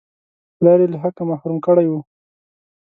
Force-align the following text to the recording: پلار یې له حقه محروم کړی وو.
پلار 0.57 0.79
یې 0.83 0.87
له 0.93 0.97
حقه 1.03 1.23
محروم 1.31 1.57
کړی 1.65 1.87
وو. 1.87 1.99